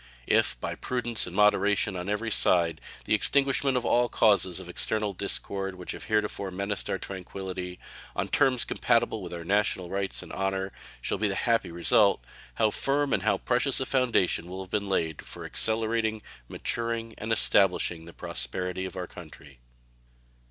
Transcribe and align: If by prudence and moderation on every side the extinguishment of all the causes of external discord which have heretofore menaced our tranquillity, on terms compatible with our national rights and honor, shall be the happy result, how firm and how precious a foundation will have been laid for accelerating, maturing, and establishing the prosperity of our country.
If 0.25 0.59
by 0.59 0.73
prudence 0.73 1.27
and 1.27 1.35
moderation 1.35 1.95
on 1.95 2.09
every 2.09 2.31
side 2.31 2.81
the 3.05 3.13
extinguishment 3.13 3.77
of 3.77 3.85
all 3.85 4.09
the 4.09 4.17
causes 4.17 4.59
of 4.59 4.67
external 4.67 5.13
discord 5.13 5.75
which 5.75 5.91
have 5.91 6.05
heretofore 6.05 6.49
menaced 6.49 6.89
our 6.89 6.97
tranquillity, 6.97 7.77
on 8.15 8.27
terms 8.27 8.65
compatible 8.65 9.21
with 9.21 9.31
our 9.31 9.43
national 9.43 9.91
rights 9.91 10.23
and 10.23 10.33
honor, 10.33 10.71
shall 11.03 11.19
be 11.19 11.27
the 11.27 11.35
happy 11.35 11.69
result, 11.71 12.25
how 12.55 12.71
firm 12.71 13.13
and 13.13 13.21
how 13.21 13.37
precious 13.37 13.79
a 13.79 13.85
foundation 13.85 14.47
will 14.47 14.63
have 14.63 14.71
been 14.71 14.89
laid 14.89 15.21
for 15.23 15.45
accelerating, 15.45 16.23
maturing, 16.47 17.13
and 17.19 17.31
establishing 17.31 18.05
the 18.05 18.11
prosperity 18.13 18.85
of 18.85 18.97
our 18.97 19.05
country. 19.05 19.59